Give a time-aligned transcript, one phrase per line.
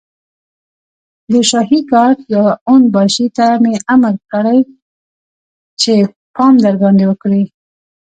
[1.31, 4.59] د شاهي ګارډ يوه اون باشي ته مې امر کړی
[5.81, 5.93] چې
[6.35, 7.43] پام درباندې وکړي.